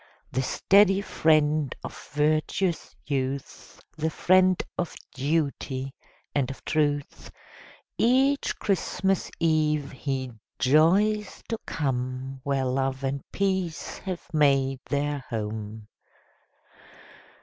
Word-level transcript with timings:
The 0.31 0.41
steady 0.41 0.99
friend 1.01 1.75
of 1.83 2.09
virtuous 2.15 2.95
youth, 3.05 3.79
The 3.95 4.09
friend 4.09 4.59
of 4.75 4.95
duty, 5.13 5.93
and 6.33 6.49
of 6.49 6.65
truth, 6.65 7.29
Each 7.99 8.57
Christmas 8.57 9.29
eve 9.39 9.91
he 9.91 10.31
joys 10.57 11.43
to 11.49 11.59
come 11.67 12.39
Where 12.43 12.65
love 12.65 13.03
and 13.03 13.21
peace 13.31 13.99
have 13.99 14.23
made 14.33 14.79
their 14.89 15.19
home. 15.29 15.87